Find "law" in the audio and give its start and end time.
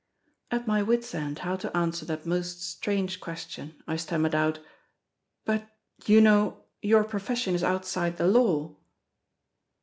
8.27-8.77